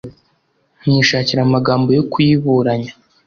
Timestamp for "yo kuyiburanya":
1.97-2.91